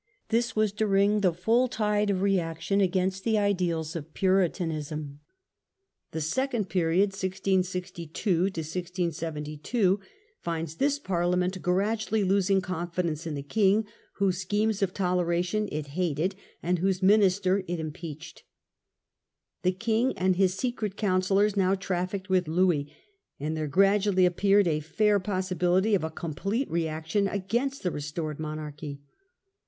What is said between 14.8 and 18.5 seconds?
of toleration it hated, and whose minister it impeached.